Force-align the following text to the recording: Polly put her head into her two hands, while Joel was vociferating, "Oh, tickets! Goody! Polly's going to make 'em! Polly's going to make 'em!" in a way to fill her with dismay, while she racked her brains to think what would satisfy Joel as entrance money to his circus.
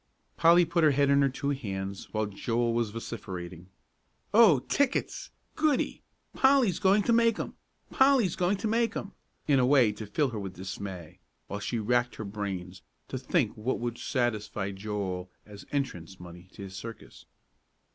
Polly 0.35 0.65
put 0.65 0.83
her 0.83 0.89
head 0.89 1.11
into 1.11 1.25
her 1.27 1.31
two 1.31 1.49
hands, 1.51 2.11
while 2.11 2.25
Joel 2.25 2.73
was 2.73 2.89
vociferating, 2.89 3.67
"Oh, 4.33 4.57
tickets! 4.61 5.29
Goody! 5.55 6.01
Polly's 6.33 6.79
going 6.79 7.03
to 7.03 7.13
make 7.13 7.37
'em! 7.39 7.53
Polly's 7.91 8.35
going 8.35 8.57
to 8.57 8.67
make 8.67 8.97
'em!" 8.97 9.11
in 9.47 9.59
a 9.59 9.65
way 9.67 9.91
to 9.91 10.07
fill 10.07 10.29
her 10.29 10.39
with 10.39 10.55
dismay, 10.55 11.19
while 11.45 11.59
she 11.59 11.77
racked 11.77 12.15
her 12.15 12.25
brains 12.25 12.81
to 13.09 13.19
think 13.19 13.55
what 13.55 13.77
would 13.79 13.99
satisfy 13.99 14.71
Joel 14.71 15.29
as 15.45 15.67
entrance 15.71 16.19
money 16.19 16.49
to 16.53 16.63
his 16.63 16.75
circus. 16.75 17.27